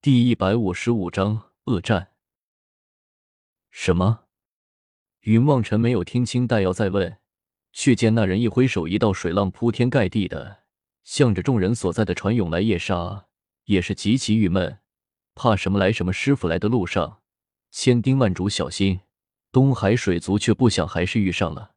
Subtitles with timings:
[0.00, 2.12] 第一百五十五章恶战。
[3.68, 4.26] 什么？
[5.22, 7.18] 云望尘没有听清，待要再问，
[7.72, 10.62] 却见那人一挥手，一道水浪铺天盖地的
[11.02, 12.60] 向着众人所在的船涌来。
[12.60, 13.26] 夜杀
[13.64, 14.78] 也是极其郁闷，
[15.34, 16.12] 怕什么来什么。
[16.12, 17.20] 师傅来的路上，
[17.72, 19.00] 千叮万嘱小心。
[19.50, 21.72] 东海水族却不想，还是遇上了，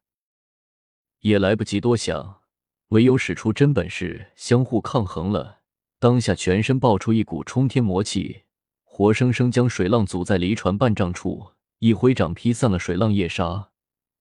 [1.22, 2.42] 也来不及多想，
[2.90, 5.61] 唯有使出真本事，相互抗衡了。
[6.02, 8.42] 当下全身爆出一股冲天魔气，
[8.82, 13.12] 活生生将水浪阻在离船半丈处，一挥掌劈散了水浪。
[13.12, 13.70] 夜杀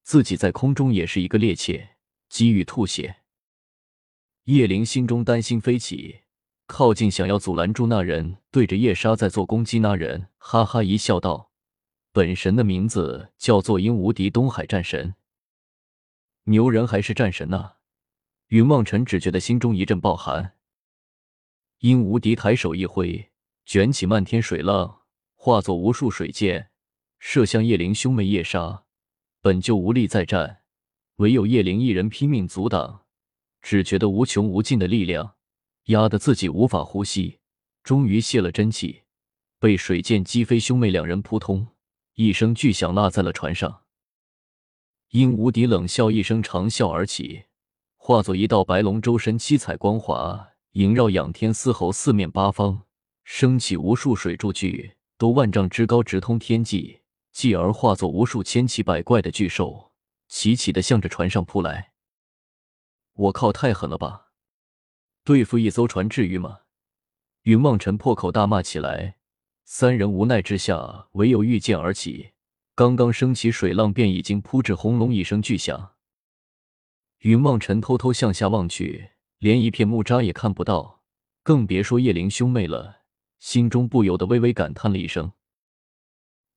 [0.04, 1.88] 自己在空中也是一个趔趄，
[2.30, 3.22] 几欲吐血。
[4.44, 6.20] 叶灵心中担心飞起，
[6.68, 9.80] 靠近想要阻拦住那人，对着夜杀在做攻击。
[9.80, 11.50] 那人哈哈一笑，道
[12.14, 15.16] ：“本神的名字叫做鹰无敌东海战神。
[16.44, 17.72] 牛人还是战神呢？”
[18.50, 20.54] 云望尘只觉得心中一阵暴寒。
[21.82, 23.32] 殷无敌抬手一挥，
[23.66, 25.02] 卷起漫天水浪，
[25.34, 26.70] 化作无数水箭，
[27.18, 28.84] 射向叶灵兄妹夜杀。
[29.42, 30.62] 本就无力再战，
[31.16, 33.06] 唯有叶灵一人拼命阻挡，
[33.64, 35.38] 只觉得无穷无尽的力量
[35.86, 37.40] 压得自己无法呼吸，
[37.82, 39.02] 终于泄了真气，
[39.58, 40.60] 被水箭击飞。
[40.60, 41.70] 兄妹两人扑通
[42.14, 43.82] 一声巨响，落在了船上。
[45.10, 47.46] 殷无敌冷笑一声，长啸而起，
[47.98, 50.51] 化作一道白龙，周身七彩光华。
[50.74, 52.84] 萦绕仰天嘶吼，四面八方
[53.24, 57.02] 升起无数水柱巨，都万丈之高，直通天际，
[57.34, 59.92] 继而化作无数千奇百怪的巨兽，
[60.30, 61.92] 齐齐的向着船上扑来。
[63.14, 64.28] 我靠，太狠了吧！
[65.26, 66.62] 对付一艘船至于吗？
[67.42, 69.18] 云望尘破口大骂起来。
[69.66, 72.32] 三人无奈之下，唯有御剑而起。
[72.76, 75.96] 刚刚升起水浪，便已经扑至，轰隆一声巨响。
[77.20, 79.12] 云望尘偷偷向下望去。
[79.42, 81.02] 连一片木渣也看不到，
[81.42, 83.00] 更别说叶灵兄妹了。
[83.40, 85.32] 心中不由得微微感叹了一声。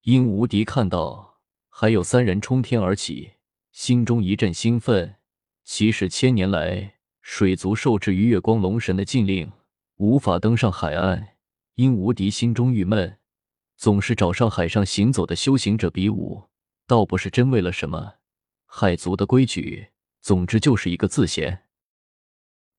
[0.03, 1.39] 殷无敌看到
[1.71, 3.37] 还有三人冲天而起，
[3.73, 5.17] 心中一阵兴奋。
[5.65, 9.51] 其实千年来，水族受制于月光龙神的禁令，
[9.97, 11.29] 无法登上海岸。
[11.77, 13.17] 殷无敌心中郁闷，
[13.79, 16.51] 总是找上海上行走的修行者比武，
[16.87, 18.17] 倒不是真为了什么
[18.67, 19.89] 海族的规矩，
[20.21, 21.63] 总之就是一个字闲。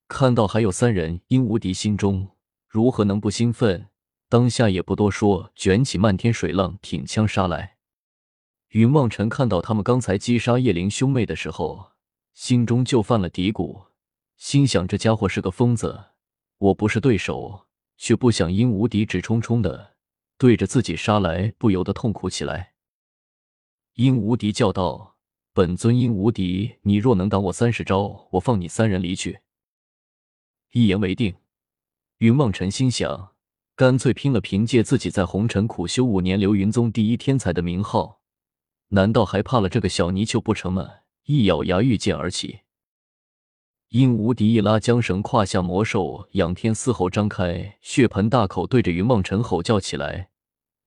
[0.08, 2.36] 看到还有三人，殷无敌心中
[2.68, 3.88] 如何能不兴奋？
[4.28, 7.76] 当下也不多说，卷起漫天水浪，挺枪杀来。
[8.68, 11.92] 云望尘看到他们刚才击杀叶灵兄妹的时候，
[12.34, 13.86] 心中就犯了嘀咕，
[14.36, 16.06] 心想这家伙是个疯子，
[16.58, 17.66] 我不是对手，
[17.96, 19.94] 却不想殷无敌直冲冲的
[20.38, 22.74] 对着自己杀来，不由得痛苦起来。
[23.94, 25.16] 殷无敌叫道
[25.52, 29.40] ：“本尊殷无敌，你若能挡我三十招，我放你三人离去。”
[30.76, 31.34] 一言为定，
[32.18, 33.32] 云梦尘心想，
[33.74, 34.42] 干脆拼了！
[34.42, 38.20] 凭借自己在红尘苦修五年，流云宗第一天才的名号，
[38.88, 40.86] 难道还怕了这个小泥鳅不成吗？
[41.24, 42.58] 一咬牙，御剑而起。
[43.88, 50.28] 殷无敌一拉缰绳，胯下魔兽仰天嘶吼，张开血盆大口，对着云梦尘吼叫起来，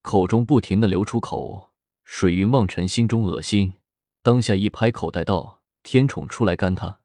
[0.04, 1.72] 口中不停的流出口
[2.04, 2.36] 水。
[2.36, 3.74] 云梦尘心中恶心，
[4.22, 7.00] 当下一拍口袋道：“天宠出来干他！”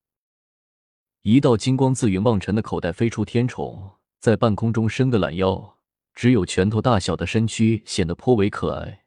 [1.24, 5.78] 一道金光自云望尘的口袋飞出，天宠在半空中伸个懒腰，
[6.14, 9.04] 只有拳头大小的身躯显得颇为可爱，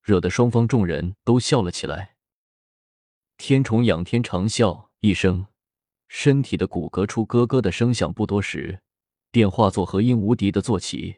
[0.00, 2.16] 惹得双方众人都笑了起来。
[3.36, 5.48] 天宠仰天长啸一声，
[6.08, 8.80] 身体的骨骼出咯咯的声响，不多时
[9.30, 11.16] 便化作和音无敌的坐骑，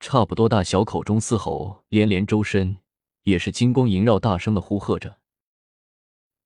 [0.00, 2.78] 差不多大小，口中嘶吼连连，周身
[3.22, 5.18] 也是金光萦绕，大声的呼喝着。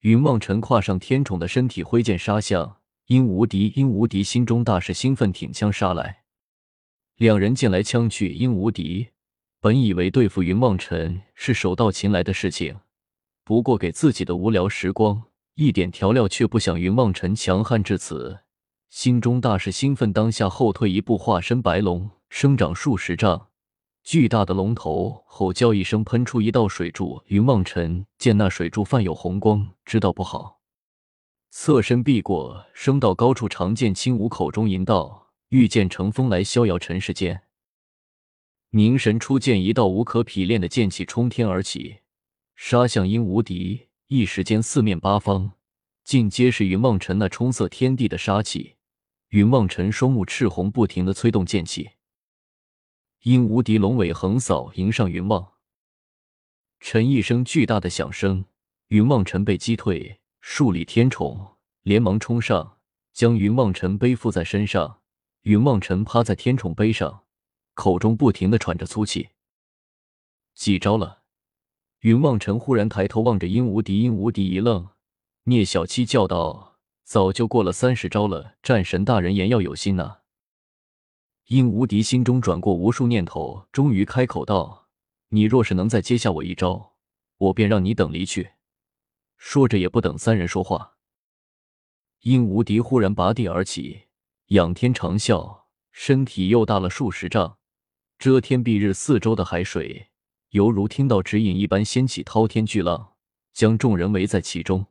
[0.00, 2.81] 云望尘跨上天宠的身体，挥剑杀向。
[3.06, 6.22] 殷无敌，殷无敌心中大是兴奋，挺枪杀来。
[7.16, 9.08] 两人剑来枪去，殷无敌
[9.60, 12.78] 本以为对付云望尘是手到擒来的事情，
[13.44, 15.24] 不过给自己的无聊时光
[15.54, 18.40] 一点调料，却不想云望尘强悍至此，
[18.88, 23.48] 心中大是兴奋，当下后退一步，化身白龙，生长数十丈，
[24.02, 27.22] 巨大的龙头吼叫一声，喷出一道水柱。
[27.26, 30.61] 云望尘见那水柱泛有红光，知道不好。
[31.54, 37.42] 侧身避过，升到高处，长剑轻舞，口中吟道：“御剑乘风来，逍遥尘世间。”
[38.74, 41.98] 凝神出剑，一道无可匹练的剑气冲天而起，
[42.56, 43.88] 杀向殷无敌。
[44.06, 45.52] 一时间，四面八方
[46.02, 48.76] 尽皆是云望尘那冲塞天地的杀气。
[49.28, 51.90] 云望尘双目赤红，不停的催动剑气。
[53.24, 55.52] 殷无敌龙尾横扫，迎上云望
[56.80, 58.46] 尘，一声巨大的响声，
[58.88, 60.21] 云望尘被击退。
[60.44, 62.78] 数里天宠连忙冲上，
[63.12, 64.98] 将云望尘背负在身上。
[65.42, 67.22] 云望尘趴在天宠背上，
[67.74, 69.30] 口中不停的喘着粗气。
[70.54, 71.22] 几招了？
[72.00, 74.88] 云望尘忽然抬头望着殷无敌，殷无敌一愣，
[75.44, 80.18] 聂小七叫道：“早就过了三十招了，战神大人言要有心呐。”
[81.46, 84.88] 殷无敌心中转过无数念头，终于开口道
[85.30, 86.94] ：“你若是能再接下我一招，
[87.38, 88.50] 我便让你等离去。”
[89.44, 90.94] 说着，也不等三人说话，
[92.20, 94.04] 殷无敌忽然拔地而起，
[94.46, 97.58] 仰天长啸，身体又大了数十丈，
[98.20, 100.10] 遮天蔽日，四周的海水
[100.50, 103.14] 犹如听到指引一般掀起滔天巨浪，
[103.52, 104.86] 将众人围在其中。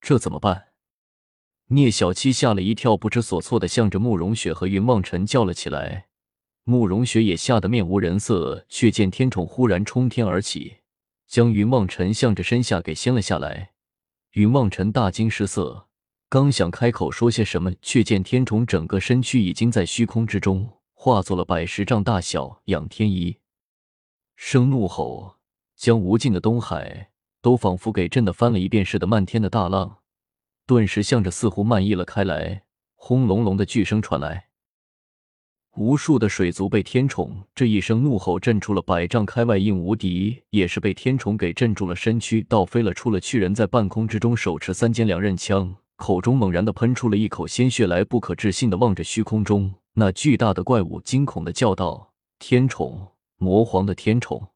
[0.00, 0.68] 这怎么办？
[1.66, 6.08] 聂小七吓了一跳，不知所措的向着慕容雪和云望尘叫了起来。
[6.64, 10.78] 慕容雪也吓得面无人色，却见天宠忽然冲天而起。
[11.28, 13.72] 将云望尘向着身下给掀了下来，
[14.32, 15.86] 云望尘大惊失色，
[16.30, 23.38] 刚想开口说些什么，却见天虫整个身躯已经在虚空之中化作了百十丈大小、仰天一
[24.36, 25.36] 声怒吼，
[25.76, 27.10] 将无尽的东海
[27.42, 29.98] 都仿佛给震得翻了一遍似的，漫天的大浪
[30.66, 32.62] 顿时向着似乎漫溢了开来，
[32.94, 34.47] 轰隆隆的巨声传来。
[35.78, 43.38] 无数的水族被天宠这一声怒吼震出了百丈开外，应无敌也是被天宠给震住了身躯，倒飞了出了去。
[43.38, 54.48] 人在半空之中手持三尖两刃枪，口中猛然的喷出了一口鲜血来，不可置信的望着虚空中那巨大的怪物，惊恐的叫道：“天宠，魔皇的天宠！”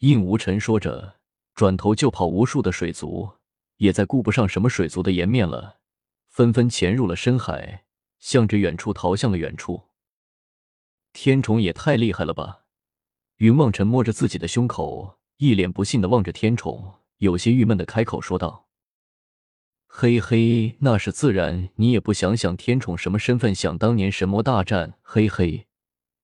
[0.00, 1.16] 应无尘说着，
[1.54, 2.26] 转头就跑。
[2.26, 3.28] 无数的水族
[3.76, 5.76] 也再顾不上什么水族的颜面了，
[6.30, 7.84] 纷纷潜入了深海，
[8.18, 9.82] 向着远处逃向了远处。
[11.12, 12.60] 天宠也太厉害了吧！
[13.38, 18.66] 云望尘摸着自己的胸口，一脸不信的望着天宠，有些郁闷的开口说道
[19.88, 21.70] ：“嘿嘿，那是自然。
[21.76, 23.54] 你也不想想天宠什么身份？
[23.54, 25.66] 想当年神魔大战，嘿嘿，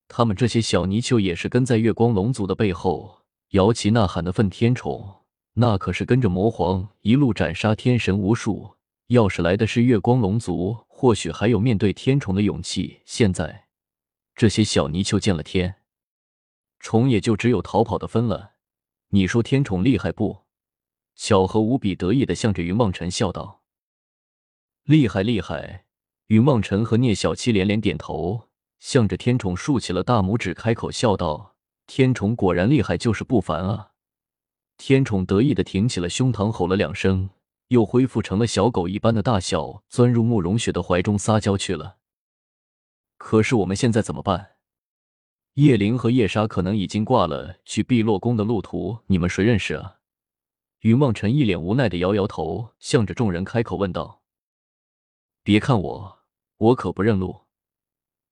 [0.08, 4.48] 他们这些小泥鳅也是跟在月光龙族的背后摇旗呐喊的份。
[4.48, 5.22] 天宠
[5.54, 8.76] 那可是跟着魔皇一路斩杀天神无数。
[9.08, 13.00] 要是来的是月光龙族，或许还有面对天宠的勇气。
[13.04, 13.64] 现在……”
[14.36, 15.76] 这些小泥鳅见了天
[16.78, 18.52] 虫，也就只有逃跑的分了。
[19.08, 20.42] 你说天宠厉害不？
[21.14, 23.62] 巧合无比得意的向着云梦辰笑道
[24.84, 25.86] ：“厉害，厉害！”
[26.28, 31.56] 云梦辰和聂小七连连点头，向着天宠竖起了大拇指，开口笑道
[31.88, 33.92] ：“天宠果然厉害，就是不凡啊！”
[34.76, 37.30] 天宠得意的挺起了胸膛，吼了两声，
[37.68, 41.95] 又恢复成了小狗一般的大小，钻入慕容雪的怀中撒娇去了。
[43.16, 44.52] 可是我们现在怎么办？
[45.54, 49.96] 叶灵和叶莎可能已经挂了去碧落宫的路途，你们谁认识啊？
[50.80, 54.22] 云望尘一脸无奈的摇摇头，向着众人开口问道
[55.42, 56.18] ：“别看我，
[56.58, 57.46] 我可不认路。”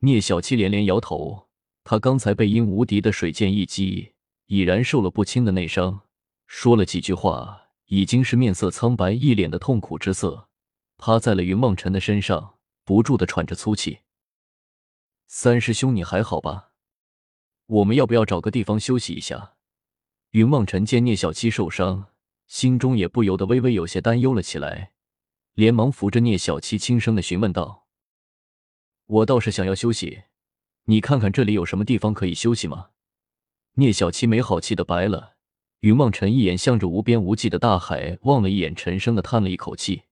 [0.00, 1.48] 聂小七连连摇头，
[1.82, 4.12] 他刚才被殷无敌的水剑一击，
[4.46, 6.02] 已然受了不轻的内伤，
[6.46, 10.50] 说了几句话，已经是面色苍白，一脸的痛苦之色，
[10.98, 14.00] 趴在了云望尘的身上，不住的喘着粗气。
[15.36, 16.70] 三师兄，你还好吧？
[17.66, 19.56] 我们要不要找个地方休息一下？
[20.30, 22.06] 云望尘见聂小七受伤，
[22.46, 24.92] 心中也不由得微微有些担忧了起来，
[25.54, 27.88] 连忙扶着聂小七，轻声的询问道
[29.06, 30.22] ：“我倒是想要休息，
[30.84, 32.90] 你看看这里有什么地方可以休息吗？”
[33.74, 35.34] 聂小七没好气的白了
[35.80, 40.04] 云望尘一眼，向着无边无际的大海望了一眼，沉声的叹了一口气：“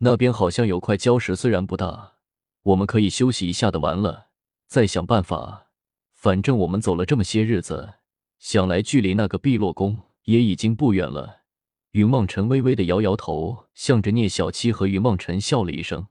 [0.00, 2.14] 那边好像有块礁石，虽然不大。”
[2.62, 4.28] 我们可以休息一下的，完了
[4.66, 5.68] 再想办法。
[6.14, 7.94] 反正我们走了这么些日子，
[8.38, 11.40] 想来距离那个碧落宫也已经不远了。
[11.92, 16.06] 云梦尘微微的摇摇头，向着聂小七和云梦尘笑了一声。